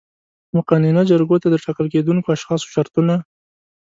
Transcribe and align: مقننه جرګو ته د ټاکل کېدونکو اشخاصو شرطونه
مقننه 0.55 1.01
جرګو 1.09 1.37
ته 1.41 1.47
د 1.49 1.55
ټاکل 1.65 1.87
کېدونکو 1.93 2.27
اشخاصو 2.35 2.67
شرطونه 2.75 3.15